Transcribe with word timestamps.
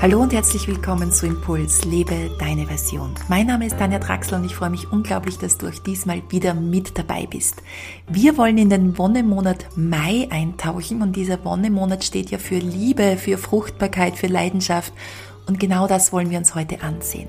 Hallo 0.00 0.20
und 0.20 0.32
herzlich 0.32 0.68
willkommen 0.68 1.10
zu 1.10 1.26
Impuls, 1.26 1.84
lebe 1.84 2.30
deine 2.38 2.68
Version. 2.68 3.12
Mein 3.28 3.48
Name 3.48 3.66
ist 3.66 3.78
Tanja 3.78 3.98
Draxler 3.98 4.38
und 4.38 4.44
ich 4.44 4.54
freue 4.54 4.70
mich 4.70 4.92
unglaublich, 4.92 5.38
dass 5.38 5.58
du 5.58 5.66
auch 5.66 5.74
diesmal 5.74 6.22
wieder 6.28 6.54
mit 6.54 6.96
dabei 6.96 7.26
bist. 7.26 7.64
Wir 8.06 8.36
wollen 8.36 8.58
in 8.58 8.70
den 8.70 8.96
Wonnemonat 8.96 9.76
Mai 9.76 10.28
eintauchen 10.30 11.02
und 11.02 11.16
dieser 11.16 11.44
Wonnemonat 11.44 12.04
steht 12.04 12.30
ja 12.30 12.38
für 12.38 12.58
Liebe, 12.58 13.16
für 13.16 13.38
Fruchtbarkeit, 13.38 14.16
für 14.16 14.28
Leidenschaft 14.28 14.92
und 15.48 15.58
genau 15.58 15.88
das 15.88 16.12
wollen 16.12 16.30
wir 16.30 16.38
uns 16.38 16.54
heute 16.54 16.82
ansehen. 16.82 17.28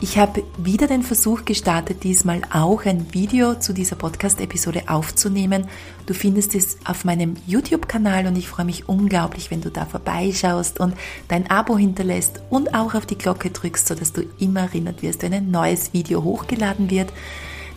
Ich 0.00 0.16
habe 0.16 0.44
wieder 0.56 0.86
den 0.86 1.02
Versuch 1.02 1.44
gestartet, 1.44 2.04
diesmal 2.04 2.42
auch 2.52 2.86
ein 2.86 3.12
Video 3.12 3.56
zu 3.56 3.72
dieser 3.72 3.96
Podcast-Episode 3.96 4.84
aufzunehmen. 4.86 5.66
Du 6.06 6.14
findest 6.14 6.54
es 6.54 6.78
auf 6.84 7.04
meinem 7.04 7.36
YouTube-Kanal 7.46 8.26
und 8.28 8.36
ich 8.36 8.48
freue 8.48 8.64
mich 8.64 8.88
unglaublich, 8.88 9.50
wenn 9.50 9.60
du 9.60 9.70
da 9.70 9.86
vorbeischaust 9.86 10.78
und 10.78 10.94
dein 11.26 11.50
Abo 11.50 11.76
hinterlässt 11.76 12.40
und 12.48 12.74
auch 12.74 12.94
auf 12.94 13.06
die 13.06 13.18
Glocke 13.18 13.50
drückst, 13.50 13.88
sodass 13.88 14.12
du 14.12 14.22
immer 14.38 14.60
erinnert 14.60 15.02
wirst, 15.02 15.22
wenn 15.22 15.34
ein 15.34 15.50
neues 15.50 15.92
Video 15.92 16.22
hochgeladen 16.22 16.90
wird. 16.90 17.12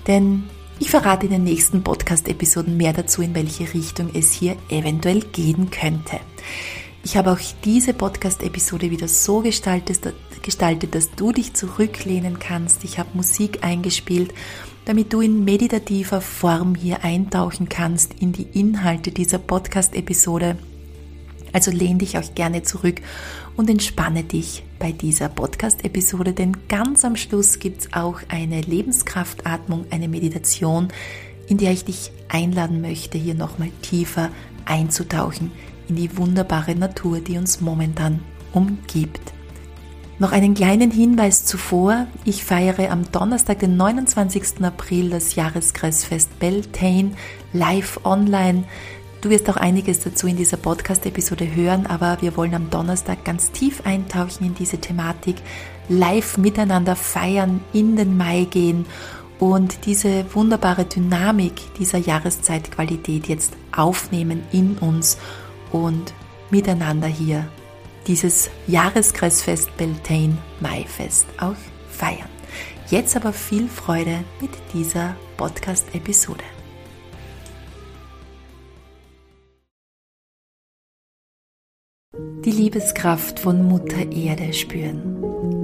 Denn 0.06 0.44
ich 0.80 0.90
verrate 0.92 1.26
in 1.26 1.32
den 1.32 1.44
nächsten 1.44 1.84
Podcast-Episoden 1.84 2.78
mehr 2.78 2.94
dazu, 2.94 3.22
in 3.22 3.34
welche 3.34 3.72
Richtung 3.74 4.10
es 4.14 4.32
hier 4.32 4.56
eventuell 4.70 5.22
gehen 5.22 5.72
könnte. 5.72 6.20
Ich 7.04 7.18
habe 7.18 7.32
auch 7.32 7.40
diese 7.66 7.96
Podcast-Episode 7.96 8.92
wieder 8.92 9.08
so 9.08 9.42
gestaltet, 9.42 10.14
gestaltet, 10.44 10.94
dass 10.94 11.10
du 11.12 11.32
dich 11.32 11.56
zurücklehnen 11.56 12.38
kannst. 12.38 12.84
Ich 12.84 13.00
habe 13.00 13.10
Musik 13.16 13.64
eingespielt, 13.64 14.32
damit 14.86 15.12
du 15.12 15.22
in 15.22 15.44
meditativer 15.44 16.22
Form 16.22 16.76
hier 16.76 17.04
eintauchen 17.04 17.70
kannst 17.70 18.14
in 18.22 18.34
die 18.34 18.48
Inhalte 18.54 19.10
dieser 19.10 19.40
Podcast-Episode. 19.40 20.60
Also 21.54 21.72
lehn 21.72 21.98
dich 21.98 22.20
auch 22.20 22.36
gerne 22.36 22.62
zurück 22.62 23.02
und 23.58 23.68
entspanne 23.68 24.24
dich 24.24 24.64
bei 24.78 24.92
dieser 24.92 25.28
Podcast-Episode, 25.28 26.34
denn 26.34 26.56
ganz 26.68 27.04
am 27.04 27.16
Schluss 27.16 27.58
gibt 27.58 27.82
es 27.82 27.94
auch 27.94 28.22
eine 28.28 28.62
Lebenskraftatmung, 28.62 29.86
eine 29.90 30.08
Meditation, 30.08 30.90
in 31.48 31.58
der 31.58 31.72
ich 31.72 31.84
dich 31.84 32.12
einladen 32.30 32.80
möchte, 32.80 33.18
hier 33.18 33.34
nochmal 33.34 33.72
tiefer 33.82 34.30
einzutauchen 34.66 35.52
in 35.92 35.98
die 35.98 36.18
wunderbare 36.18 36.74
Natur, 36.74 37.20
die 37.20 37.38
uns 37.38 37.60
momentan 37.60 38.22
umgibt. 38.54 39.34
Noch 40.20 40.32
einen 40.32 40.54
kleinen 40.54 40.90
Hinweis 40.90 41.46
zuvor. 41.46 42.08
Ich 42.24 42.46
feiere 42.46 42.92
am 42.92 43.12
Donnerstag, 43.12 43.60
den 43.60 43.76
29. 43.76 44.64
April, 44.64 45.10
das 45.10 45.36
Jahreskreisfest 45.36 46.40
Beltane 46.40 47.12
live 47.52 48.00
online. 48.06 48.64
Du 49.20 49.30
wirst 49.30 49.50
auch 49.50 49.58
einiges 49.58 50.00
dazu 50.00 50.28
in 50.28 50.38
dieser 50.38 50.58
Podcast-Episode 50.58 51.54
hören, 51.54 51.86
aber 51.86 52.18
wir 52.22 52.38
wollen 52.38 52.56
am 52.56 52.70
Donnerstag 52.70 53.26
ganz 53.26 53.52
tief 53.52 53.82
eintauchen 53.86 54.46
in 54.46 54.56
diese 54.56 54.78
Thematik, 54.78 55.36
live 55.90 56.38
miteinander 56.38 56.96
feiern, 56.96 57.60
in 57.74 57.98
den 57.98 58.16
Mai 58.16 58.48
gehen 58.50 58.86
und 59.40 59.86
diese 59.86 60.24
wunderbare 60.34 60.86
Dynamik 60.86 61.74
dieser 61.78 61.98
Jahreszeitqualität 61.98 63.28
jetzt 63.28 63.54
aufnehmen 63.76 64.44
in 64.52 64.78
uns 64.78 65.18
und 65.72 66.14
miteinander 66.50 67.08
hier 67.08 67.48
dieses 68.08 68.50
Jahreskreisfest 68.68 69.76
Beltane 69.78 70.38
Maifest 70.60 71.28
auch 71.40 71.56
feiern. 71.90 72.30
Jetzt 72.90 73.16
aber 73.16 73.32
viel 73.32 73.68
Freude 73.68 74.24
mit 74.42 74.52
dieser 74.74 75.16
Podcast-Episode. 75.38 76.44
Die 82.44 82.52
Liebeskraft 82.52 83.40
von 83.40 83.64
Mutter 83.64 84.12
Erde 84.12 84.52
spüren. 84.52 85.61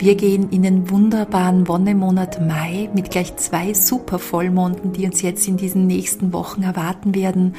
Wir 0.00 0.14
gehen 0.14 0.48
in 0.48 0.62
den 0.62 0.88
wunderbaren 0.88 1.68
Wonnemonat 1.68 2.40
Mai 2.40 2.88
mit 2.94 3.10
gleich 3.10 3.36
zwei 3.36 3.74
super 3.74 4.18
Vollmonden, 4.18 4.94
die 4.94 5.04
uns 5.04 5.20
jetzt 5.20 5.46
in 5.46 5.58
diesen 5.58 5.86
nächsten 5.86 6.32
Wochen 6.32 6.62
erwarten 6.62 7.14
werden. 7.14 7.54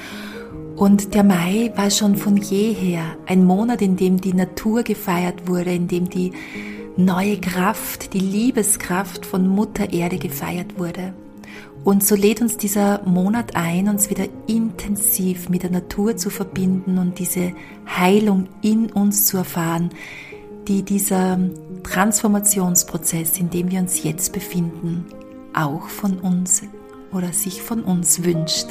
Und 0.76 1.14
der 1.14 1.24
Mai 1.24 1.72
war 1.76 1.92
schon 1.92 2.16
von 2.16 2.38
jeher 2.38 3.16
ein 3.28 3.46
Monat, 3.46 3.84
in 3.84 3.96
dem 3.96 4.20
die 4.20 4.34
Natur 4.34 4.82
gefeiert 4.82 5.48
wurde, 5.48 5.72
in 5.72 5.88
dem 5.88 6.10
die 6.10 6.32
neue 6.98 7.40
Kraft, 7.40 8.16
die 8.16 8.20
Liebeskraft 8.20 9.24
von 9.24 9.48
Mutter 9.48 9.94
Erde 9.94 10.18
gefeiert 10.18 10.80
wurde. 10.80 11.14
Und 11.84 12.04
so 12.04 12.16
lädt 12.16 12.42
uns 12.42 12.58
dieser 12.58 13.04
Monat 13.06 13.56
ein, 13.56 13.88
uns 13.88 14.10
wieder 14.10 14.26
intensiv 14.48 15.48
mit 15.50 15.62
der 15.62 15.70
Natur 15.70 16.18
zu 16.18 16.32
verbinden 16.32 16.98
und 16.98 17.20
diese 17.20 17.54
Heilung 17.86 18.48
in 18.64 18.92
uns 18.92 19.28
zu 19.28 19.38
erfahren, 19.38 19.92
die 20.72 20.84
dieser 20.84 21.38
Transformationsprozess, 21.84 23.38
in 23.38 23.50
dem 23.50 23.72
wir 23.72 23.82
uns 23.82 24.04
jetzt 24.04 24.32
befinden, 24.32 25.06
auch 25.54 25.90
von 25.90 26.18
uns 26.20 26.62
oder 27.12 27.34
sich 27.34 27.62
von 27.62 27.84
uns 27.84 28.24
wünscht. 28.24 28.68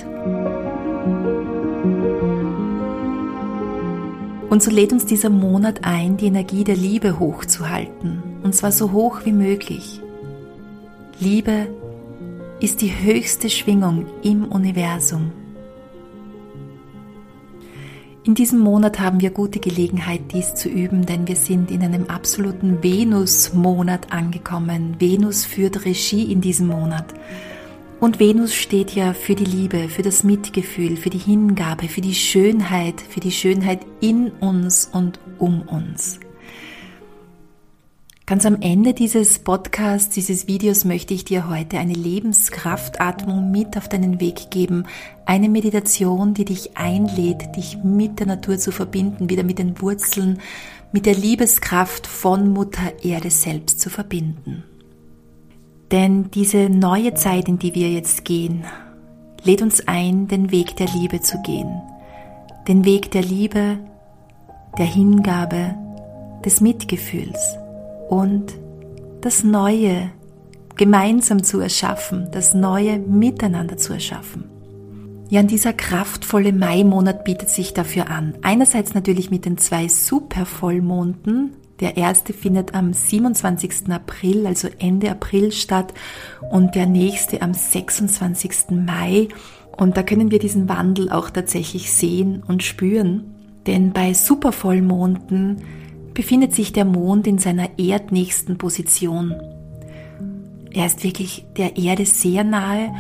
Und 4.49 4.63
so 4.63 4.71
lädt 4.71 4.95
uns 4.95 5.05
dieser 5.05 5.29
Monat 5.29 5.85
ein, 5.85 6.17
die 6.17 6.27
Energie 6.27 6.65
der 6.65 6.77
Liebe 6.77 7.19
hochzuhalten, 7.19 8.23
und 8.43 8.55
zwar 8.55 8.73
so 8.73 8.93
hoch 8.93 9.21
wie 9.25 9.33
möglich. 9.33 10.01
Liebe 11.19 11.69
ist 12.61 12.81
die 12.81 12.93
höchste 12.99 13.51
Schwingung 13.51 14.07
im 14.23 14.47
Universum. 14.47 15.33
In 18.31 18.37
diesem 18.37 18.61
Monat 18.61 19.01
haben 19.01 19.21
wir 19.21 19.31
gute 19.31 19.59
Gelegenheit, 19.59 20.21
dies 20.33 20.55
zu 20.55 20.69
üben, 20.69 21.05
denn 21.05 21.27
wir 21.27 21.35
sind 21.35 21.69
in 21.73 21.83
einem 21.83 22.07
absoluten 22.07 22.81
Venus-Monat 22.81 24.13
angekommen. 24.13 24.95
Venus 25.01 25.45
führt 25.45 25.85
Regie 25.85 26.31
in 26.31 26.41
diesem 26.41 26.69
Monat. 26.69 27.07
Und 27.99 28.21
Venus 28.21 28.55
steht 28.55 28.93
ja 28.93 29.15
für 29.15 29.35
die 29.35 29.45
Liebe, 29.45 29.89
für 29.89 30.03
das 30.03 30.23
Mitgefühl, 30.23 30.97
für 30.97 31.11
die 31.11 31.19
Hingabe, 31.19 31.89
für 31.89 32.03
die 32.03 32.15
Schönheit, 32.15 33.01
für 33.01 33.19
die 33.19 33.33
Schönheit 33.33 33.81
in 34.01 34.29
uns 34.39 34.89
und 34.93 35.19
um 35.41 35.63
uns. 35.63 36.21
Ganz 38.31 38.47
am 38.47 38.63
Ende 38.63 38.95
dieses 38.95 39.41
Podcasts, 39.41 40.15
dieses 40.15 40.47
Videos 40.47 40.85
möchte 40.85 41.13
ich 41.15 41.25
dir 41.25 41.49
heute 41.49 41.79
eine 41.79 41.95
Lebenskraftatmung 41.95 43.51
mit 43.51 43.77
auf 43.77 43.89
deinen 43.89 44.21
Weg 44.21 44.53
geben. 44.53 44.85
Eine 45.27 45.49
Meditation, 45.49 46.33
die 46.33 46.45
dich 46.45 46.77
einlädt, 46.77 47.57
dich 47.57 47.79
mit 47.83 48.21
der 48.21 48.29
Natur 48.29 48.57
zu 48.57 48.71
verbinden, 48.71 49.29
wieder 49.29 49.43
mit 49.43 49.59
den 49.59 49.81
Wurzeln, 49.83 50.39
mit 50.93 51.07
der 51.07 51.17
Liebeskraft 51.17 52.07
von 52.07 52.53
Mutter 52.53 53.03
Erde 53.03 53.31
selbst 53.33 53.81
zu 53.81 53.91
verbinden. 53.91 54.63
Denn 55.91 56.31
diese 56.31 56.71
neue 56.71 57.15
Zeit, 57.15 57.49
in 57.49 57.59
die 57.59 57.75
wir 57.75 57.91
jetzt 57.91 58.25
gehen, 58.25 58.65
lädt 59.43 59.61
uns 59.61 59.89
ein, 59.89 60.29
den 60.29 60.53
Weg 60.53 60.77
der 60.77 60.87
Liebe 60.87 61.21
zu 61.21 61.43
gehen. 61.43 61.83
Den 62.69 62.85
Weg 62.85 63.11
der 63.11 63.23
Liebe, 63.23 63.81
der 64.79 64.87
Hingabe, 64.87 65.75
des 66.45 66.61
Mitgefühls 66.61 67.59
und 68.11 68.53
das 69.21 69.45
Neue 69.45 70.11
gemeinsam 70.77 71.45
zu 71.45 71.61
erschaffen, 71.61 72.29
das 72.33 72.55
Neue 72.55 72.99
miteinander 72.99 73.77
zu 73.77 73.93
erschaffen. 73.93 74.45
Ja, 75.29 75.41
und 75.41 75.51
dieser 75.51 75.73
kraftvolle 75.73 76.53
Mai-Monat 76.53 77.23
bietet 77.23 77.51
sich 77.51 77.73
dafür 77.73 78.11
an. 78.11 78.35
Einerseits 78.43 78.95
natürlich 78.95 79.31
mit 79.31 79.45
den 79.45 79.59
zwei 79.59 79.87
Supervollmonden. 79.87 81.53
Der 81.79 81.97
erste 81.97 82.33
findet 82.33 82.75
am 82.75 82.93
27. 82.93 83.91
April, 83.91 84.45
also 84.45 84.67
Ende 84.81 85.09
April 85.09 85.53
statt 85.53 85.95
und 86.51 86.75
der 86.75 86.87
nächste 86.87 87.43
am 87.43 87.55
26. 87.55 88.71
Mai. 88.71 89.29
Und 89.77 89.97
da 89.97 90.03
können 90.03 90.33
wir 90.33 90.41
diesen 90.41 90.69
Wandel 90.69 91.11
auch 91.11 91.31
tatsächlich 91.31 91.93
sehen 91.93 92.43
und 92.45 92.65
spüren. 92.65 93.37
Denn 93.69 93.93
bei 93.93 94.15
Supervollmonden 94.15 95.59
befindet 96.15 96.55
sich 96.55 96.73
der 96.73 96.85
Mond 96.85 97.27
in 97.27 97.39
seiner 97.39 97.79
erdnächsten 97.79 98.59
Position. 98.59 99.35
Er 100.73 100.87
ist 100.87 101.03
wirklich 101.03 101.47
der 101.57 101.77
Erde 101.77 102.07
sehr 102.07 102.45
nahe 102.45 102.93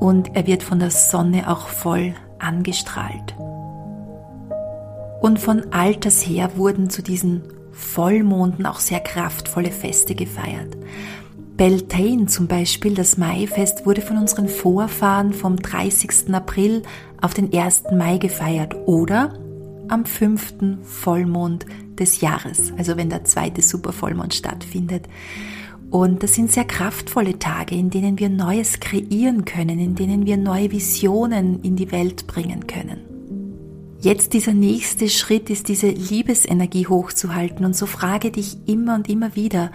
und 0.00 0.36
er 0.36 0.46
wird 0.46 0.62
von 0.62 0.78
der 0.78 0.90
Sonne 0.90 1.50
auch 1.50 1.68
voll 1.68 2.14
angestrahlt. 2.38 3.34
Und 5.20 5.40
von 5.40 5.72
alters 5.72 6.22
her 6.22 6.50
wurden 6.56 6.90
zu 6.90 7.02
diesen 7.02 7.42
Vollmonden 7.72 8.66
auch 8.66 8.78
sehr 8.78 9.00
kraftvolle 9.00 9.70
Feste 9.70 10.14
gefeiert. 10.14 10.76
Beltane 11.56 12.26
zum 12.26 12.46
Beispiel, 12.46 12.94
das 12.94 13.18
Maifest, 13.18 13.84
wurde 13.84 14.00
von 14.00 14.16
unseren 14.16 14.48
Vorfahren 14.48 15.32
vom 15.32 15.56
30. 15.56 16.32
April 16.32 16.84
auf 17.20 17.34
den 17.34 17.52
1. 17.52 17.84
Mai 17.92 18.18
gefeiert 18.18 18.76
oder 18.86 19.34
am 19.88 20.04
5. 20.04 20.54
Vollmond 20.84 21.66
des 21.98 22.20
Jahres, 22.20 22.72
also 22.76 22.96
wenn 22.96 23.10
der 23.10 23.24
zweite 23.24 23.62
Supervollmond 23.62 24.34
stattfindet. 24.34 25.08
Und 25.90 26.22
das 26.22 26.34
sind 26.34 26.52
sehr 26.52 26.64
kraftvolle 26.64 27.38
Tage, 27.38 27.74
in 27.74 27.90
denen 27.90 28.18
wir 28.18 28.28
Neues 28.28 28.80
kreieren 28.80 29.44
können, 29.44 29.78
in 29.78 29.94
denen 29.94 30.26
wir 30.26 30.36
neue 30.36 30.70
Visionen 30.70 31.62
in 31.62 31.76
die 31.76 31.90
Welt 31.92 32.26
bringen 32.26 32.66
können. 32.66 33.00
Jetzt 34.00 34.32
dieser 34.32 34.52
nächste 34.52 35.08
Schritt 35.08 35.50
ist 35.50 35.68
diese 35.68 35.88
Liebesenergie 35.88 36.86
hochzuhalten 36.86 37.64
und 37.64 37.74
so 37.74 37.86
frage 37.86 38.30
dich 38.30 38.58
immer 38.66 38.94
und 38.94 39.08
immer 39.08 39.34
wieder, 39.34 39.72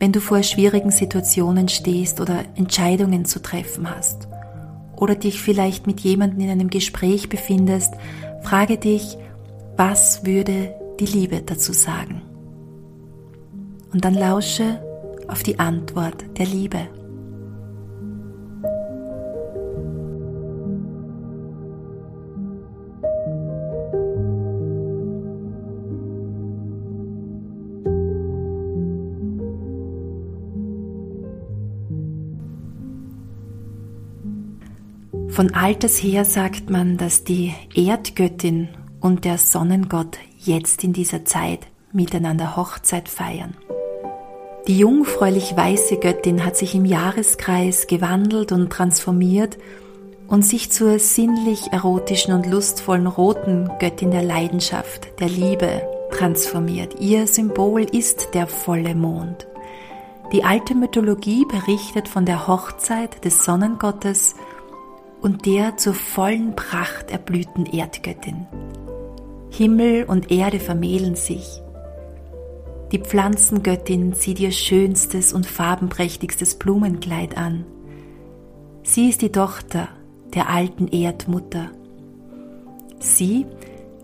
wenn 0.00 0.12
du 0.12 0.20
vor 0.20 0.42
schwierigen 0.42 0.90
Situationen 0.90 1.68
stehst 1.68 2.20
oder 2.20 2.44
Entscheidungen 2.56 3.24
zu 3.24 3.40
treffen 3.40 3.88
hast 3.88 4.26
oder 4.96 5.14
dich 5.14 5.40
vielleicht 5.40 5.86
mit 5.86 6.00
jemandem 6.00 6.40
in 6.40 6.50
einem 6.50 6.70
Gespräch 6.70 7.28
befindest, 7.28 7.94
frage 8.42 8.78
dich, 8.78 9.16
was 9.76 10.24
würde 10.24 10.74
die 11.00 11.06
Liebe 11.06 11.42
dazu 11.42 11.72
sagen? 11.72 12.22
Und 13.92 14.04
dann 14.04 14.14
lausche 14.14 14.80
auf 15.28 15.42
die 15.42 15.58
Antwort 15.58 16.24
der 16.38 16.46
Liebe. 16.46 16.88
Von 35.36 35.52
alters 35.52 36.02
her 36.02 36.24
sagt 36.24 36.70
man, 36.70 36.96
dass 36.96 37.22
die 37.22 37.52
Erdgöttin 37.74 38.68
und 39.06 39.24
der 39.24 39.38
Sonnengott 39.38 40.18
jetzt 40.36 40.82
in 40.82 40.92
dieser 40.92 41.24
Zeit 41.24 41.60
miteinander 41.92 42.56
Hochzeit 42.56 43.08
feiern. 43.08 43.56
Die 44.66 44.78
jungfräulich 44.78 45.56
weiße 45.56 45.98
Göttin 45.98 46.44
hat 46.44 46.56
sich 46.56 46.74
im 46.74 46.84
Jahreskreis 46.84 47.86
gewandelt 47.86 48.50
und 48.50 48.68
transformiert 48.68 49.58
und 50.26 50.44
sich 50.44 50.72
zur 50.72 50.98
sinnlich 50.98 51.72
erotischen 51.72 52.34
und 52.34 52.46
lustvollen 52.46 53.06
roten 53.06 53.70
Göttin 53.78 54.10
der 54.10 54.24
Leidenschaft, 54.24 55.20
der 55.20 55.28
Liebe 55.28 55.82
transformiert. 56.10 56.96
Ihr 56.98 57.28
Symbol 57.28 57.82
ist 57.82 58.30
der 58.34 58.48
volle 58.48 58.96
Mond. 58.96 59.46
Die 60.32 60.42
alte 60.42 60.74
Mythologie 60.74 61.44
berichtet 61.44 62.08
von 62.08 62.26
der 62.26 62.48
Hochzeit 62.48 63.24
des 63.24 63.44
Sonnengottes 63.44 64.34
und 65.20 65.46
der 65.46 65.76
zur 65.76 65.94
vollen 65.94 66.56
Pracht 66.56 67.12
erblühten 67.12 67.66
Erdgöttin. 67.66 68.48
Himmel 69.56 70.04
und 70.04 70.30
Erde 70.30 70.60
vermählen 70.60 71.14
sich. 71.14 71.62
Die 72.92 72.98
Pflanzengöttin 72.98 74.12
zieht 74.12 74.38
ihr 74.38 74.50
schönstes 74.50 75.32
und 75.32 75.46
farbenprächtigstes 75.46 76.56
Blumenkleid 76.56 77.36
an. 77.36 77.64
Sie 78.82 79.08
ist 79.08 79.22
die 79.22 79.32
Tochter 79.32 79.88
der 80.34 80.50
alten 80.50 80.88
Erdmutter. 80.88 81.70
Sie 82.98 83.46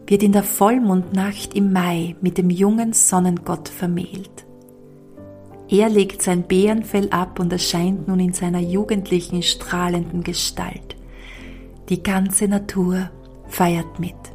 wird 0.06 0.22
in 0.22 0.32
der 0.32 0.42
Vollmondnacht 0.42 1.54
im 1.54 1.72
Mai 1.72 2.16
mit 2.20 2.38
dem 2.38 2.50
jungen 2.50 2.92
Sonnengott 2.94 3.68
vermählt. 3.68 4.46
Er 5.68 5.88
legt 5.88 6.22
sein 6.22 6.42
Bärenfell 6.42 7.10
ab 7.10 7.38
und 7.38 7.52
erscheint 7.52 8.08
nun 8.08 8.20
in 8.20 8.32
seiner 8.32 8.60
jugendlichen, 8.60 9.42
strahlenden 9.42 10.22
Gestalt. 10.22 10.96
Die 11.88 12.02
ganze 12.02 12.48
Natur 12.48 13.10
feiert 13.48 13.98
mit. 13.98 14.31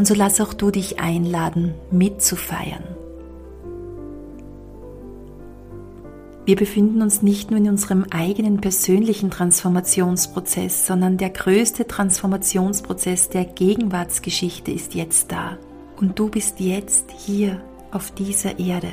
Und 0.00 0.06
so 0.06 0.14
lass 0.14 0.40
auch 0.40 0.54
du 0.54 0.70
dich 0.70 0.98
einladen, 0.98 1.74
mitzufeiern. 1.90 2.84
Wir 6.46 6.56
befinden 6.56 7.02
uns 7.02 7.20
nicht 7.20 7.50
nur 7.50 7.60
in 7.60 7.68
unserem 7.68 8.06
eigenen 8.08 8.62
persönlichen 8.62 9.30
Transformationsprozess, 9.30 10.86
sondern 10.86 11.18
der 11.18 11.28
größte 11.28 11.86
Transformationsprozess 11.86 13.28
der 13.28 13.44
Gegenwartsgeschichte 13.44 14.70
ist 14.70 14.94
jetzt 14.94 15.32
da. 15.32 15.58
Und 15.98 16.18
du 16.18 16.30
bist 16.30 16.60
jetzt 16.60 17.10
hier 17.10 17.60
auf 17.90 18.10
dieser 18.10 18.58
Erde. 18.58 18.92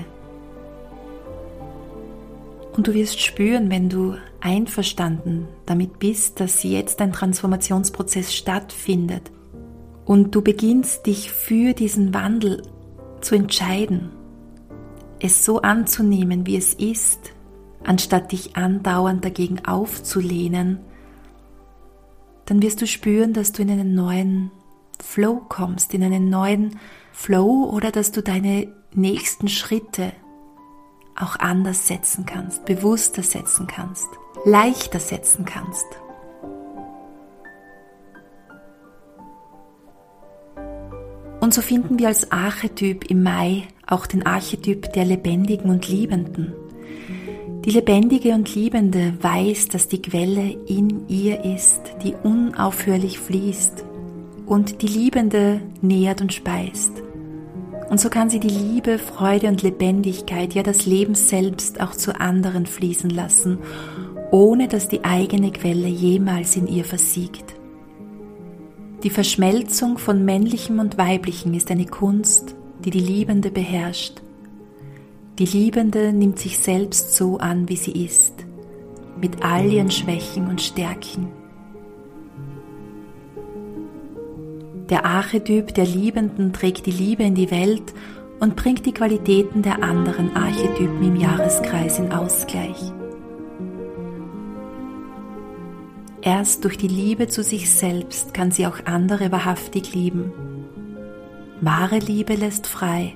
Und 2.76 2.86
du 2.86 2.94
wirst 2.94 3.22
spüren, 3.22 3.70
wenn 3.70 3.88
du 3.88 4.16
einverstanden 4.42 5.48
damit 5.66 6.00
bist, 6.00 6.42
dass 6.42 6.64
jetzt 6.64 7.00
ein 7.00 7.14
Transformationsprozess 7.14 8.36
stattfindet 8.36 9.32
und 10.08 10.34
du 10.34 10.42
beginnst 10.42 11.06
dich 11.06 11.32
für 11.32 11.74
diesen 11.74 12.14
Wandel 12.14 12.64
zu 13.20 13.36
entscheiden, 13.36 14.10
es 15.20 15.44
so 15.44 15.62
anzunehmen, 15.62 16.48
wie 16.48 16.56
es 16.56 16.74
ist, 16.74 17.34
anstatt 17.84 18.32
dich 18.32 18.56
andauernd 18.56 19.26
dagegen 19.26 19.66
aufzulehnen, 19.66 20.80
dann 22.46 22.62
wirst 22.62 22.82
du 22.82 22.88
spüren, 22.88 23.34
dass 23.34 23.52
du 23.52 23.62
in 23.62 23.70
einen 23.70 23.96
neuen 23.96 24.52
Flow 25.04 25.42
kommst, 25.50 25.94
in 25.94 26.04
einen 26.04 26.30
neuen 26.30 26.80
Flow 27.12 27.70
oder 27.70 27.92
dass 27.92 28.14
du 28.14 28.24
deine 28.24 28.74
nächsten 28.94 29.50
Schritte 29.50 30.14
auch 31.20 31.38
anders 31.38 31.88
setzen 31.88 32.26
kannst, 32.26 32.64
bewusster 32.64 33.24
setzen 33.24 33.68
kannst, 33.68 34.08
leichter 34.46 35.00
setzen 35.00 35.44
kannst. 35.44 35.86
Und 41.40 41.54
so 41.54 41.62
finden 41.62 42.00
wir 42.00 42.08
als 42.08 42.32
Archetyp 42.32 43.10
im 43.10 43.24
Mai 43.24 43.64
auch 43.86 44.06
den 44.06 44.26
Archetyp 44.26 44.92
der 44.94 45.06
Lebendigen 45.06 45.70
und 45.70 45.88
Liebenden. 45.88 46.54
Die 47.68 47.72
Lebendige 47.72 48.34
und 48.34 48.56
Liebende 48.56 49.14
weiß, 49.22 49.68
dass 49.68 49.90
die 49.90 50.02
Quelle 50.02 50.58
in 50.68 51.08
ihr 51.10 51.44
ist, 51.44 51.82
die 52.02 52.14
unaufhörlich 52.24 53.20
fließt 53.20 53.84
und 54.46 54.82
die 54.82 54.88
Liebende 54.88 55.60
nährt 55.82 56.22
und 56.22 56.34
speist. 56.34 56.94
Und 57.90 58.00
so 58.00 58.10
kann 58.10 58.30
sie 58.30 58.40
die 58.40 58.48
Liebe, 58.48 58.98
Freude 58.98 59.48
und 59.48 59.64
Lebendigkeit, 59.64 60.54
ja 60.54 60.64
das 60.64 60.86
Leben 60.86 61.14
selbst 61.14 61.82
auch 61.82 61.92
zu 61.92 62.20
anderen 62.20 62.66
fließen 62.66 63.10
lassen, 63.10 63.60
ohne 64.32 64.68
dass 64.68 64.88
die 64.88 65.04
eigene 65.04 65.52
Quelle 65.52 65.88
jemals 65.88 66.56
in 66.56 66.68
ihr 66.68 66.84
versiegt. 66.84 67.57
Die 69.08 69.14
Verschmelzung 69.14 69.98
von 69.98 70.26
männlichem 70.26 70.80
und 70.80 70.98
weiblichem 70.98 71.54
ist 71.54 71.72
eine 71.72 71.86
Kunst, 71.86 72.56
die 72.84 72.90
die 72.90 73.00
Liebende 73.00 73.52
beherrscht. 73.52 74.22
Die 75.40 75.46
Liebende 75.46 76.12
nimmt 76.12 76.40
sich 76.40 76.58
selbst 76.58 77.16
so 77.16 77.38
an, 77.38 77.70
wie 77.70 77.78
sie 77.78 77.94
ist, 78.04 78.34
mit 79.22 79.46
all 79.46 79.72
ihren 79.72 79.92
Schwächen 79.92 80.50
und 80.50 80.62
Stärken. 80.62 81.30
Der 84.90 85.06
Archetyp 85.06 85.74
der 85.74 85.86
Liebenden 85.86 86.52
trägt 86.52 86.86
die 86.86 86.92
Liebe 86.92 87.24
in 87.24 87.36
die 87.36 87.50
Welt 87.50 87.94
und 88.42 88.58
bringt 88.58 88.86
die 88.86 88.94
Qualitäten 88.94 89.62
der 89.62 89.84
anderen 89.84 90.36
Archetypen 90.36 91.02
im 91.02 91.16
Jahreskreis 91.16 91.98
in 91.98 92.12
Ausgleich. 92.12 92.92
Erst 96.22 96.64
durch 96.64 96.78
die 96.78 96.88
Liebe 96.88 97.28
zu 97.28 97.44
sich 97.44 97.70
selbst 97.70 98.34
kann 98.34 98.52
sie 98.52 98.66
auch 98.66 98.86
andere 98.86 99.32
wahrhaftig 99.32 99.94
lieben. 99.94 100.32
Wahre 101.62 102.00
Liebe 102.00 102.34
lässt 102.36 102.68
frei 102.68 103.14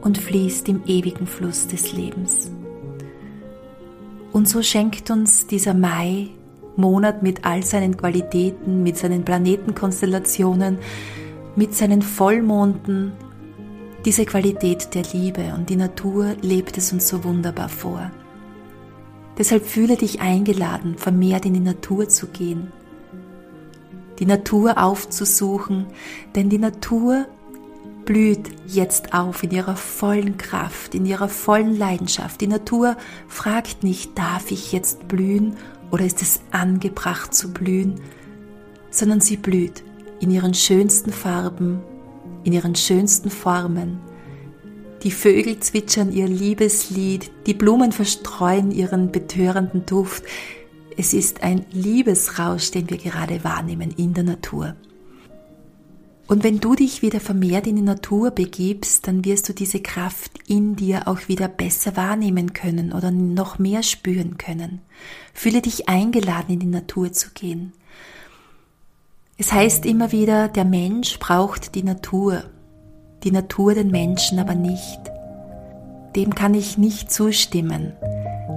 und 0.00 0.18
fließt 0.18 0.68
im 0.68 0.82
ewigen 0.86 1.26
Fluss 1.26 1.66
des 1.66 1.92
Lebens. 1.92 2.50
Und 4.32 4.48
so 4.48 4.62
schenkt 4.62 5.10
uns 5.10 5.46
dieser 5.46 5.74
Mai 5.74 6.28
Monat 6.76 7.24
mit 7.24 7.44
all 7.44 7.64
seinen 7.64 7.96
Qualitäten, 7.96 8.84
mit 8.84 8.96
seinen 8.96 9.24
Planetenkonstellationen, 9.24 10.78
mit 11.56 11.74
seinen 11.74 12.02
Vollmonden, 12.02 13.12
diese 14.04 14.24
Qualität 14.24 14.94
der 14.94 15.02
Liebe 15.12 15.52
und 15.56 15.68
die 15.68 15.76
Natur 15.76 16.36
lebt 16.40 16.78
es 16.78 16.92
uns 16.92 17.08
so 17.08 17.24
wunderbar 17.24 17.68
vor. 17.68 18.12
Deshalb 19.38 19.64
fühle 19.66 19.96
dich 19.96 20.20
eingeladen, 20.20 20.98
vermehrt 20.98 21.46
in 21.46 21.54
die 21.54 21.60
Natur 21.60 22.08
zu 22.08 22.26
gehen, 22.26 22.72
die 24.18 24.26
Natur 24.26 24.82
aufzusuchen, 24.82 25.86
denn 26.34 26.50
die 26.50 26.58
Natur 26.58 27.26
blüht 28.04 28.50
jetzt 28.66 29.14
auf 29.14 29.44
in 29.44 29.52
ihrer 29.52 29.76
vollen 29.76 30.38
Kraft, 30.38 30.94
in 30.94 31.06
ihrer 31.06 31.28
vollen 31.28 31.76
Leidenschaft. 31.76 32.40
Die 32.40 32.46
Natur 32.48 32.96
fragt 33.28 33.84
nicht, 33.84 34.18
darf 34.18 34.50
ich 34.50 34.72
jetzt 34.72 35.06
blühen 35.06 35.56
oder 35.90 36.04
ist 36.04 36.20
es 36.22 36.40
angebracht 36.50 37.32
zu 37.32 37.52
blühen, 37.52 38.00
sondern 38.90 39.20
sie 39.20 39.36
blüht 39.36 39.84
in 40.20 40.30
ihren 40.30 40.54
schönsten 40.54 41.12
Farben, 41.12 41.80
in 42.42 42.52
ihren 42.52 42.74
schönsten 42.74 43.30
Formen. 43.30 44.00
Die 45.02 45.12
Vögel 45.12 45.60
zwitschern 45.60 46.10
ihr 46.10 46.26
Liebeslied, 46.26 47.30
die 47.46 47.54
Blumen 47.54 47.92
verstreuen 47.92 48.72
ihren 48.72 49.12
betörenden 49.12 49.86
Duft. 49.86 50.24
Es 50.96 51.12
ist 51.12 51.44
ein 51.44 51.64
Liebesrausch, 51.70 52.72
den 52.72 52.90
wir 52.90 52.96
gerade 52.96 53.44
wahrnehmen 53.44 53.92
in 53.96 54.14
der 54.14 54.24
Natur. 54.24 54.74
Und 56.26 56.44
wenn 56.44 56.60
du 56.60 56.74
dich 56.74 57.00
wieder 57.00 57.20
vermehrt 57.20 57.66
in 57.66 57.76
die 57.76 57.82
Natur 57.82 58.32
begibst, 58.32 59.06
dann 59.06 59.24
wirst 59.24 59.48
du 59.48 59.54
diese 59.54 59.80
Kraft 59.80 60.32
in 60.46 60.76
dir 60.76 61.08
auch 61.08 61.28
wieder 61.28 61.48
besser 61.48 61.96
wahrnehmen 61.96 62.52
können 62.52 62.92
oder 62.92 63.10
noch 63.10 63.58
mehr 63.58 63.82
spüren 63.82 64.36
können. 64.36 64.80
Fühle 65.32 65.62
dich 65.62 65.88
eingeladen, 65.88 66.54
in 66.54 66.60
die 66.60 66.66
Natur 66.66 67.12
zu 67.12 67.30
gehen. 67.30 67.72
Es 69.38 69.52
heißt 69.52 69.86
immer 69.86 70.12
wieder, 70.12 70.48
der 70.48 70.64
Mensch 70.64 71.18
braucht 71.18 71.76
die 71.76 71.84
Natur, 71.84 72.44
die 73.24 73.32
Natur 73.32 73.74
den 73.74 73.90
Menschen 73.90 74.38
aber 74.38 74.54
nicht. 74.54 75.00
Dem 76.16 76.34
kann 76.34 76.54
ich 76.54 76.78
nicht 76.78 77.12
zustimmen, 77.12 77.92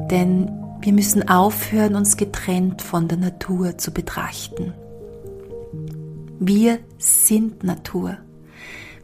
denn 0.09 0.51
wir 0.81 0.93
müssen 0.93 1.29
aufhören, 1.29 1.95
uns 1.95 2.17
getrennt 2.17 2.81
von 2.81 3.07
der 3.07 3.17
Natur 3.17 3.77
zu 3.77 3.91
betrachten. 3.91 4.73
Wir 6.39 6.79
sind 6.97 7.63
Natur. 7.63 8.17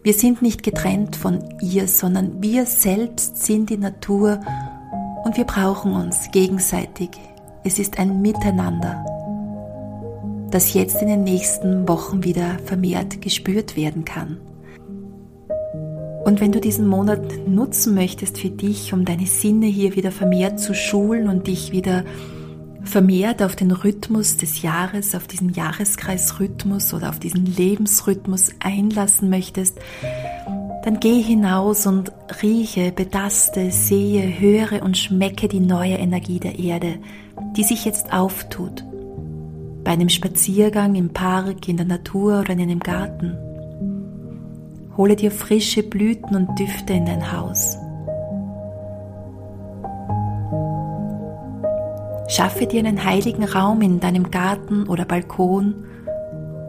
Wir 0.01 0.13
sind 0.13 0.41
nicht 0.41 0.63
getrennt 0.63 1.15
von 1.15 1.43
ihr, 1.61 1.87
sondern 1.87 2.41
wir 2.41 2.65
selbst 2.65 3.45
sind 3.45 3.69
die 3.69 3.77
Natur 3.77 4.39
und 5.23 5.37
wir 5.37 5.43
brauchen 5.43 5.93
uns 5.93 6.31
gegenseitig. 6.31 7.09
Es 7.63 7.77
ist 7.77 7.99
ein 7.99 8.21
Miteinander, 8.21 9.05
das 10.49 10.73
jetzt 10.73 11.01
in 11.01 11.09
den 11.09 11.23
nächsten 11.23 11.87
Wochen 11.87 12.23
wieder 12.23 12.57
vermehrt 12.65 13.21
gespürt 13.21 13.75
werden 13.75 14.05
kann. 14.05 14.37
Und 16.27 16.41
wenn 16.41 16.51
du 16.51 16.59
diesen 16.59 16.87
Monat 16.87 17.47
nutzen 17.47 17.95
möchtest 17.95 18.37
für 18.37 18.49
dich, 18.49 18.91
um 18.91 19.05
deine 19.05 19.25
Sinne 19.25 19.67
hier 19.67 19.95
wieder 19.95 20.11
vermehrt 20.11 20.59
zu 20.59 20.75
schulen 20.75 21.29
und 21.29 21.47
dich 21.47 21.71
wieder 21.71 22.03
vermehrt 22.83 23.41
auf 23.41 23.55
den 23.55 23.71
Rhythmus 23.71 24.35
des 24.35 24.61
Jahres, 24.61 25.15
auf 25.15 25.27
diesen 25.27 25.53
Jahreskreisrhythmus 25.53 26.93
oder 26.93 27.07
auf 27.07 27.19
diesen 27.19 27.45
Lebensrhythmus 27.45 28.49
einlassen 28.59 29.29
möchtest, 29.29 29.79
dann 30.83 30.99
geh 30.99 31.21
hinaus 31.21 31.87
und 31.87 32.11
rieche, 32.43 32.91
betaste, 32.91 33.71
sehe, 33.71 34.37
höre 34.37 34.83
und 34.83 34.97
schmecke 34.97 35.47
die 35.47 35.61
neue 35.61 35.95
Energie 35.95 36.41
der 36.41 36.59
Erde, 36.59 36.95
die 37.55 37.63
sich 37.63 37.85
jetzt 37.85 38.11
auftut. 38.11 38.83
Bei 39.85 39.91
einem 39.91 40.09
Spaziergang 40.09 40.95
im 40.95 41.13
Park, 41.13 41.69
in 41.69 41.77
der 41.77 41.85
Natur 41.85 42.41
oder 42.41 42.51
in 42.51 42.59
einem 42.59 42.79
Garten. 42.79 43.46
Hole 44.97 45.15
dir 45.15 45.29
frische 45.29 45.83
Blüten 45.83 46.35
und 46.35 46.59
Düfte 46.59 46.93
in 46.93 47.05
dein 47.05 47.31
Haus. 47.31 47.77
Schaffe 52.27 52.65
dir 52.65 52.79
einen 52.79 53.05
heiligen 53.05 53.43
Raum 53.43 53.81
in 53.81 53.99
deinem 53.99 54.31
Garten 54.31 54.87
oder 54.87 55.05
Balkon 55.05 55.85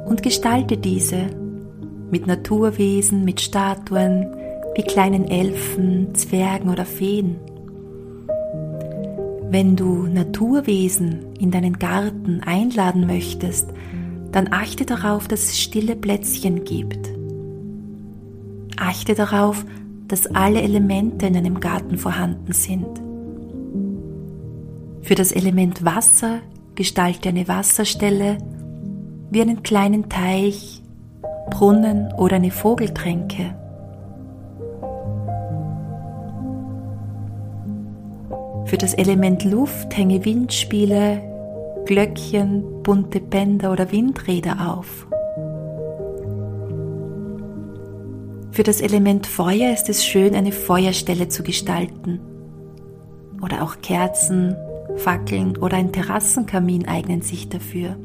und 0.07 0.23
gestalte 0.23 0.77
diese 0.77 1.27
mit 2.11 2.27
Naturwesen, 2.27 3.25
mit 3.25 3.41
Statuen, 3.41 4.35
wie 4.75 4.83
kleinen 4.83 5.29
Elfen, 5.29 6.15
Zwergen 6.15 6.71
oder 6.71 6.85
Feen. 6.85 7.37
Wenn 9.51 9.75
du 9.75 10.07
Naturwesen 10.07 11.35
in 11.41 11.51
deinen 11.51 11.79
Garten 11.79 12.43
einladen 12.45 13.07
möchtest, 13.07 13.71
dann 14.33 14.49
achte 14.53 14.85
darauf, 14.85 15.27
dass 15.27 15.45
es 15.45 15.59
stille 15.59 15.97
Plätzchen 15.97 16.65
gibt. 16.65 17.18
Achte 18.81 19.15
darauf, 19.15 19.65
dass 20.07 20.27
alle 20.27 20.63
Elemente 20.63 21.27
in 21.27 21.35
deinem 21.35 21.61
Garten 21.61 21.99
vorhanden 21.99 22.53
sind. 22.53 22.87
Für 25.03 25.15
das 25.15 25.33
Element 25.33 25.85
Wasser 25.85 26.41
gestalte 26.75 27.31
eine 27.31 27.49
Wasserstelle 27.49 28.39
wie 29.31 29.43
einen 29.43 29.63
kleinen 29.63 30.09
Teich, 30.09 30.83
Brunnen 31.51 32.13
oder 32.15 32.37
eine 32.37 32.51
Vogeltränke. 32.51 33.55
Für 38.67 38.77
das 38.77 38.95
Element 38.95 39.45
Luft 39.45 39.97
hänge 39.97 40.25
Windspiele, 40.25 41.23
Glöckchen, 41.87 42.83
bunte 42.83 43.21
Bänder 43.21 43.73
oder 43.73 43.91
Windräder 43.91 44.77
auf. 44.77 45.07
Für 48.59 48.65
das 48.65 48.81
Element 48.81 49.25
Feuer 49.29 49.73
ist 49.73 49.89
es 49.89 50.05
schön, 50.05 50.35
eine 50.35 50.51
Feuerstelle 50.51 51.29
zu 51.29 51.45
gestalten. 51.45 52.19
Oder 53.41 53.63
auch 53.63 53.81
Kerzen, 53.83 54.57
Fackeln 54.97 55.57
oder 55.59 55.77
ein 55.77 55.93
Terrassenkamin 55.93 56.89
eignen 56.89 57.23
sich 57.23 57.49
dafür. 57.49 57.97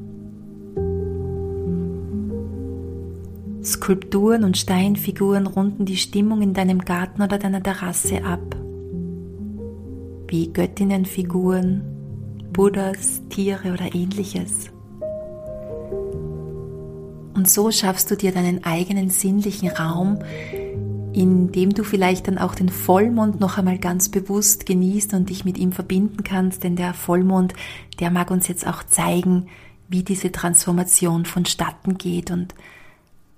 Skulpturen 3.63 4.43
und 4.43 4.55
Steinfiguren 4.55 5.47
runden 5.47 5.85
die 5.85 5.97
Stimmung 5.97 6.43
in 6.43 6.53
deinem 6.53 6.85
Garten 6.85 7.23
oder 7.23 7.39
deiner 7.39 7.63
Terrasse 7.63 8.23
ab. 8.23 8.55
Wie 10.27 10.53
Göttinnenfiguren, 10.53 11.81
Buddhas, 12.53 13.23
Tiere 13.29 13.73
oder 13.73 13.95
ähnliches. 13.95 14.72
Und 17.43 17.49
so 17.49 17.71
schaffst 17.71 18.09
du 18.09 18.15
dir 18.15 18.31
deinen 18.31 18.63
eigenen 18.63 19.09
sinnlichen 19.09 19.67
Raum, 19.67 20.19
indem 21.11 21.73
du 21.73 21.83
vielleicht 21.83 22.29
dann 22.29 22.37
auch 22.37 22.55
den 22.55 22.69
Vollmond 22.69 23.41
noch 23.41 23.57
einmal 23.57 23.79
ganz 23.79 24.07
bewusst 24.07 24.65
genießt 24.65 25.13
und 25.13 25.29
dich 25.29 25.43
mit 25.43 25.57
ihm 25.57 25.73
verbinden 25.73 26.23
kannst, 26.23 26.63
denn 26.63 26.77
der 26.77 26.93
Vollmond, 26.93 27.53
der 27.99 28.11
mag 28.11 28.31
uns 28.31 28.47
jetzt 28.47 28.65
auch 28.65 28.81
zeigen, 28.83 29.47
wie 29.89 30.03
diese 30.03 30.31
Transformation 30.31 31.25
vonstatten 31.25 31.97
geht 31.97 32.31
und 32.31 32.55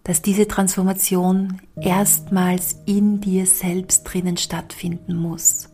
dass 0.04 0.22
diese 0.22 0.48
Transformation 0.48 1.60
erstmals 1.82 2.78
in 2.86 3.22
dir 3.22 3.48
selbst 3.48 4.04
drinnen 4.04 4.38
stattfinden 4.38 5.16
muss 5.16 5.70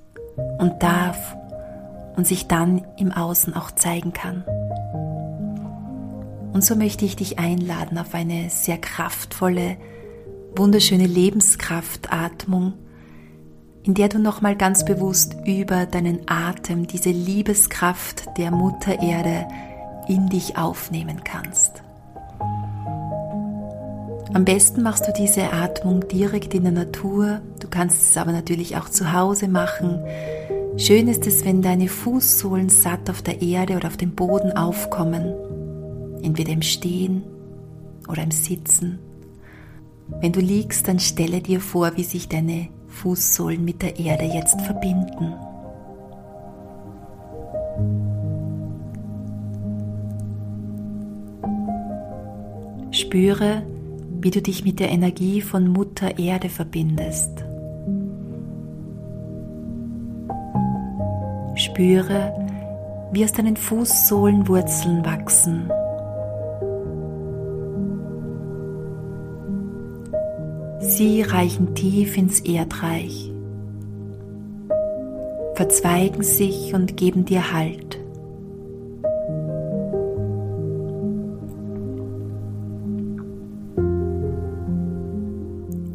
und 0.57 0.81
darf 0.81 1.35
und 2.15 2.25
sich 2.25 2.47
dann 2.47 2.85
im 2.97 3.11
Außen 3.11 3.53
auch 3.57 3.71
zeigen 3.71 4.13
kann. 4.13 4.45
Und 6.53 6.63
so 6.63 6.75
möchte 6.75 7.05
ich 7.05 7.15
dich 7.15 7.39
einladen 7.39 7.97
auf 7.97 8.13
eine 8.13 8.49
sehr 8.49 8.77
kraftvolle, 8.77 9.77
wunderschöne 10.55 11.07
Lebenskraftatmung, 11.07 12.73
in 13.83 13.93
der 13.93 14.09
du 14.09 14.19
nochmal 14.19 14.55
ganz 14.55 14.85
bewusst 14.85 15.35
über 15.45 15.85
deinen 15.85 16.21
Atem 16.27 16.87
diese 16.87 17.09
Liebeskraft 17.09 18.25
der 18.37 18.51
Mutter 18.51 19.01
Erde 19.01 19.47
in 20.07 20.27
dich 20.27 20.57
aufnehmen 20.57 21.23
kannst. 21.23 21.83
Am 24.33 24.45
besten 24.45 24.81
machst 24.81 25.07
du 25.07 25.11
diese 25.11 25.51
Atmung 25.51 26.07
direkt 26.07 26.53
in 26.53 26.63
der 26.63 26.71
Natur, 26.71 27.41
du 27.59 27.67
kannst 27.67 28.11
es 28.11 28.17
aber 28.17 28.31
natürlich 28.31 28.77
auch 28.77 28.87
zu 28.87 29.11
Hause 29.11 29.49
machen. 29.49 29.99
Schön 30.77 31.09
ist 31.09 31.27
es, 31.27 31.43
wenn 31.43 31.61
deine 31.61 31.89
Fußsohlen 31.89 32.69
satt 32.69 33.09
auf 33.09 33.21
der 33.21 33.41
Erde 33.41 33.75
oder 33.75 33.89
auf 33.89 33.97
dem 33.97 34.15
Boden 34.15 34.53
aufkommen, 34.53 35.33
entweder 36.23 36.51
im 36.51 36.61
Stehen 36.61 37.23
oder 38.07 38.23
im 38.23 38.31
Sitzen. 38.31 38.99
Wenn 40.19 40.31
du 40.31 40.39
liegst, 40.39 40.87
dann 40.87 40.99
stelle 40.99 41.41
dir 41.41 41.61
vor, 41.61 41.95
wie 41.95 42.03
sich 42.03 42.27
deine 42.27 42.67
Fußsohlen 42.87 43.63
mit 43.63 43.81
der 43.81 43.97
Erde 43.99 44.25
jetzt 44.25 44.59
verbinden. 44.61 45.33
Spüre, 52.91 53.63
wie 54.19 54.31
du 54.31 54.41
dich 54.41 54.65
mit 54.65 54.79
der 54.79 54.89
Energie 54.89 55.41
von 55.41 55.67
Mutter 55.67 56.19
Erde 56.19 56.49
verbindest. 56.49 57.45
Spüre, 61.55 62.33
wie 63.13 63.23
aus 63.23 63.31
deinen 63.31 63.55
Fußsohlen 63.55 64.47
Wurzeln 64.47 65.05
wachsen 65.05 65.71
Sie 70.93 71.21
reichen 71.21 71.73
tief 71.73 72.17
ins 72.17 72.41
Erdreich, 72.41 73.31
verzweigen 75.53 76.21
sich 76.21 76.73
und 76.73 76.97
geben 76.97 77.23
dir 77.23 77.53
Halt. 77.53 77.97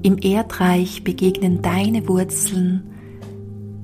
Im 0.02 0.16
Erdreich 0.22 1.04
begegnen 1.04 1.60
deine 1.60 2.08
Wurzeln 2.08 2.84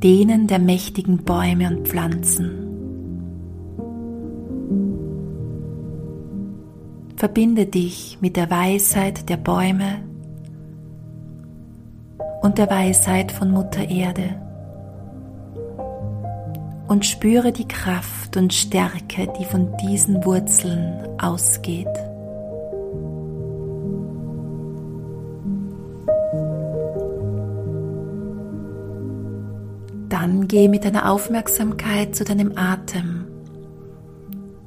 denen 0.03 0.47
der 0.47 0.59
mächtigen 0.59 1.19
Bäume 1.19 1.69
und 1.69 1.87
Pflanzen. 1.89 2.51
Verbinde 7.17 7.67
dich 7.67 8.17
mit 8.23 8.37
der 8.37 8.51
Weisheit 8.51 9.29
der 9.29 9.37
Bäume 9.37 10.02
und 12.43 12.59
der 12.59 12.69
Weisheit 12.69 13.33
von 13.33 13.51
Mutter 13.51 13.89
Erde 13.89 14.35
und 16.93 17.07
spüre 17.07 17.53
die 17.53 17.67
Kraft 17.67 18.37
und 18.37 18.53
Stärke, 18.53 19.33
die 19.39 19.47
von 19.47 19.75
diesen 19.79 20.25
Wurzeln 20.27 21.09
ausgeht. 21.19 21.89
Dann 30.11 30.47
gehe 30.49 30.69
mit 30.69 30.85
deiner 30.85 31.11
Aufmerksamkeit 31.11 32.15
zu 32.15 32.25
deinem 32.25 32.53
Atem 32.59 33.25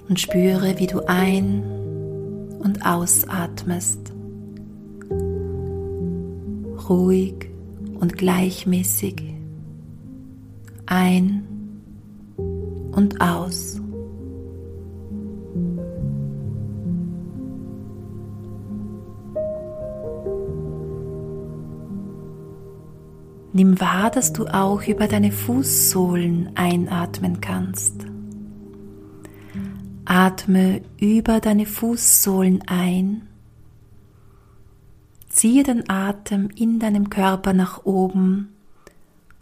und 0.09 0.19
spüre, 0.19 0.79
wie 0.79 0.87
du 0.87 1.01
ein- 1.05 1.63
und 2.59 2.83
ausatmest. 2.83 4.14
Ruhig 6.89 7.49
und 7.99 8.17
gleichmäßig 8.17 9.35
ein 10.85 11.43
und 12.91 13.19
aus. 13.21 13.81
Nimm 23.53 23.79
wahr, 23.79 24.11
dass 24.11 24.33
du 24.33 24.47
auch 24.47 24.85
über 24.85 25.07
deine 25.07 25.31
Fußsohlen 25.31 26.49
einatmen 26.55 27.39
kannst. 27.39 28.05
Atme 30.03 30.81
über 30.99 31.39
deine 31.39 31.65
Fußsohlen 31.65 32.65
ein. 32.67 33.29
Ziehe 35.35 35.63
den 35.63 35.89
Atem 35.89 36.47
in 36.55 36.79
deinem 36.79 37.09
Körper 37.09 37.51
nach 37.51 37.83
oben 37.83 38.55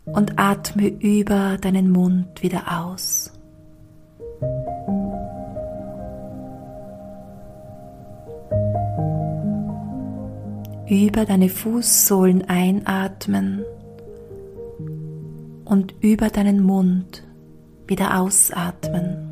und 0.05 0.39
atme 0.39 0.87
über 0.87 1.59
deinen 1.61 1.91
Mund 1.91 2.41
wieder 2.41 2.81
aus. 2.81 3.31
Über 10.89 11.25
deine 11.25 11.49
Fußsohlen 11.49 12.49
einatmen 12.49 13.63
und 15.63 15.93
über 16.01 16.29
deinen 16.29 16.63
Mund 16.63 17.23
wieder 17.85 18.19
ausatmen. 18.19 19.22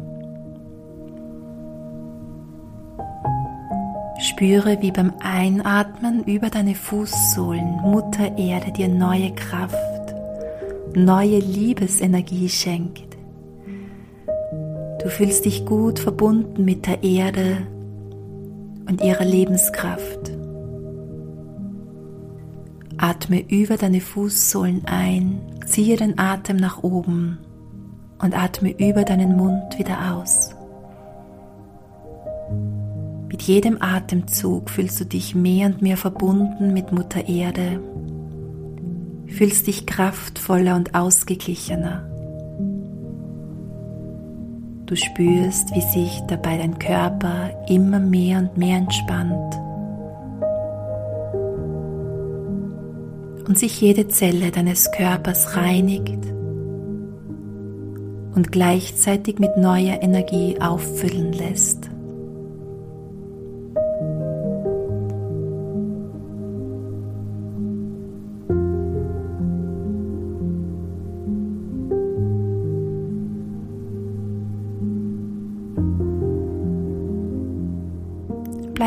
Spüre, 4.41 4.81
wie 4.81 4.91
beim 4.91 5.13
Einatmen 5.19 6.23
über 6.23 6.49
deine 6.49 6.73
Fußsohlen 6.73 7.75
Mutter 7.83 8.39
Erde 8.39 8.71
dir 8.71 8.87
neue 8.87 9.35
Kraft, 9.35 10.15
neue 10.95 11.37
Liebesenergie 11.37 12.49
schenkt. 12.49 13.17
Du 15.03 15.09
fühlst 15.09 15.45
dich 15.45 15.63
gut 15.67 15.99
verbunden 15.99 16.65
mit 16.65 16.87
der 16.87 17.03
Erde 17.03 17.57
und 18.89 19.03
ihrer 19.03 19.25
Lebenskraft. 19.25 20.31
Atme 22.97 23.47
über 23.47 23.77
deine 23.77 24.01
Fußsohlen 24.01 24.85
ein, 24.85 25.39
ziehe 25.67 25.97
den 25.97 26.17
Atem 26.17 26.57
nach 26.57 26.81
oben 26.81 27.37
und 28.17 28.35
atme 28.35 28.71
über 28.71 29.03
deinen 29.03 29.37
Mund 29.37 29.77
wieder 29.77 30.15
aus. 30.15 30.55
Mit 33.31 33.43
jedem 33.43 33.81
Atemzug 33.81 34.69
fühlst 34.69 34.99
du 34.99 35.05
dich 35.05 35.35
mehr 35.35 35.67
und 35.67 35.81
mehr 35.81 35.95
verbunden 35.95 36.73
mit 36.73 36.91
Mutter 36.91 37.29
Erde, 37.29 37.79
fühlst 39.25 39.67
dich 39.67 39.85
kraftvoller 39.85 40.75
und 40.75 40.93
ausgeglichener. 40.95 42.05
Du 44.85 44.97
spürst, 44.97 45.73
wie 45.73 45.81
sich 45.81 46.21
dabei 46.27 46.57
dein 46.57 46.77
Körper 46.77 47.51
immer 47.69 47.99
mehr 47.99 48.39
und 48.39 48.57
mehr 48.57 48.79
entspannt 48.79 49.55
und 53.47 53.57
sich 53.57 53.79
jede 53.79 54.09
Zelle 54.09 54.51
deines 54.51 54.91
Körpers 54.91 55.55
reinigt 55.55 56.19
und 58.35 58.51
gleichzeitig 58.51 59.39
mit 59.39 59.55
neuer 59.55 60.01
Energie 60.01 60.59
auffüllen 60.59 61.31
lässt. 61.31 61.90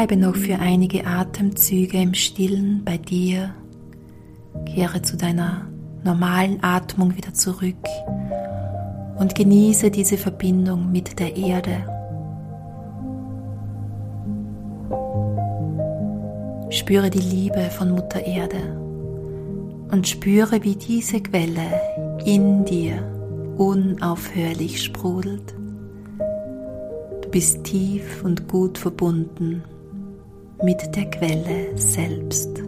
Bleibe 0.06 0.20
noch 0.20 0.36
für 0.36 0.58
einige 0.58 1.06
Atemzüge 1.06 1.96
im 1.96 2.12
Stillen 2.12 2.82
bei 2.84 2.98
dir 2.98 3.54
Kehre 4.66 5.00
zu 5.00 5.16
deiner 5.16 5.66
normalen 6.04 6.62
Atmung 6.62 7.16
wieder 7.16 7.32
zurück 7.32 7.88
und 9.16 9.34
genieße 9.34 9.90
diese 9.90 10.18
Verbindung 10.18 10.92
mit 10.92 11.18
der 11.18 11.34
Erde. 11.34 11.88
Spüre 16.68 17.08
die 17.08 17.20
Liebe 17.20 17.70
von 17.70 17.92
Mutter 17.92 18.26
Erde 18.26 18.76
und 19.90 20.06
spüre, 20.06 20.62
wie 20.64 20.76
diese 20.76 21.22
Quelle 21.22 21.80
in 22.26 22.66
dir 22.66 23.02
unaufhörlich 23.56 24.82
sprudelt. 24.82 25.54
Du 27.22 27.30
bist 27.30 27.64
tief 27.64 28.22
und 28.22 28.48
gut 28.48 28.76
verbunden 28.76 29.62
mit 30.62 30.94
der 30.94 31.10
Quelle 31.10 31.76
selbst. 31.76 32.62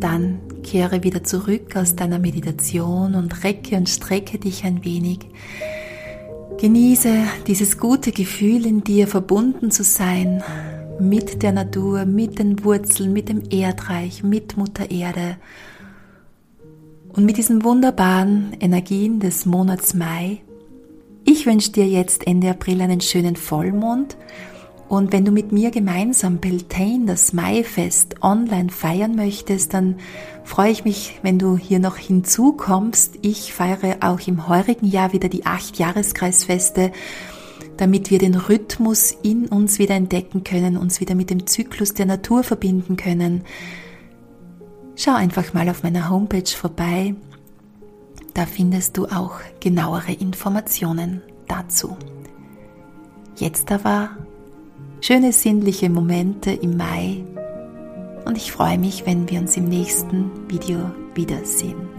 Dann 0.00 0.38
kehre 0.62 1.02
wieder 1.02 1.24
zurück 1.24 1.76
aus 1.76 1.96
deiner 1.96 2.18
Meditation 2.18 3.14
und 3.14 3.44
recke 3.44 3.76
und 3.76 3.88
strecke 3.88 4.38
dich 4.38 4.64
ein 4.64 4.84
wenig. 4.84 5.20
Genieße 6.60 7.14
dieses 7.46 7.78
gute 7.78 8.10
Gefühl 8.10 8.66
in 8.66 8.82
dir, 8.82 9.06
verbunden 9.06 9.70
zu 9.70 9.84
sein 9.84 10.42
mit 11.00 11.42
der 11.42 11.52
Natur, 11.52 12.04
mit 12.04 12.38
den 12.38 12.64
Wurzeln, 12.64 13.12
mit 13.12 13.28
dem 13.28 13.42
Erdreich, 13.50 14.24
mit 14.24 14.56
Mutter 14.56 14.90
Erde 14.90 15.36
und 17.18 17.24
mit 17.24 17.36
diesen 17.36 17.64
wunderbaren 17.64 18.52
Energien 18.60 19.18
des 19.18 19.44
Monats 19.44 19.92
Mai. 19.92 20.40
Ich 21.24 21.46
wünsche 21.46 21.72
dir 21.72 21.84
jetzt 21.84 22.28
Ende 22.28 22.48
April 22.48 22.80
einen 22.80 23.00
schönen 23.00 23.34
Vollmond 23.34 24.16
und 24.88 25.12
wenn 25.12 25.24
du 25.24 25.32
mit 25.32 25.50
mir 25.50 25.72
gemeinsam 25.72 26.38
Beltane, 26.38 27.06
das 27.06 27.32
Maifest, 27.32 28.22
online 28.22 28.68
feiern 28.68 29.16
möchtest, 29.16 29.74
dann 29.74 29.96
freue 30.44 30.70
ich 30.70 30.84
mich, 30.84 31.18
wenn 31.22 31.40
du 31.40 31.56
hier 31.56 31.80
noch 31.80 31.96
hinzukommst. 31.96 33.18
Ich 33.22 33.52
feiere 33.52 33.96
auch 33.98 34.20
im 34.28 34.46
heurigen 34.46 34.86
Jahr 34.86 35.12
wieder 35.12 35.28
die 35.28 35.44
acht 35.44 35.76
Jahreskreisfeste, 35.76 36.92
damit 37.78 38.12
wir 38.12 38.20
den 38.20 38.36
Rhythmus 38.36 39.12
in 39.24 39.48
uns 39.48 39.80
wieder 39.80 39.96
entdecken 39.96 40.44
können, 40.44 40.76
uns 40.76 41.00
wieder 41.00 41.16
mit 41.16 41.30
dem 41.30 41.48
Zyklus 41.48 41.94
der 41.94 42.06
Natur 42.06 42.44
verbinden 42.44 42.96
können. 42.96 43.42
Schau 45.00 45.14
einfach 45.14 45.54
mal 45.54 45.68
auf 45.68 45.84
meiner 45.84 46.10
Homepage 46.10 46.50
vorbei. 46.50 47.14
Da 48.34 48.46
findest 48.46 48.96
du 48.96 49.06
auch 49.06 49.38
genauere 49.60 50.10
Informationen 50.10 51.22
dazu. 51.46 51.96
Jetzt 53.36 53.70
aber 53.70 54.10
schöne 55.00 55.32
sinnliche 55.32 55.88
Momente 55.88 56.50
im 56.50 56.76
Mai 56.76 57.24
und 58.24 58.36
ich 58.36 58.50
freue 58.50 58.76
mich, 58.76 59.06
wenn 59.06 59.30
wir 59.30 59.38
uns 59.38 59.56
im 59.56 59.66
nächsten 59.66 60.32
Video 60.50 60.90
wiedersehen. 61.14 61.97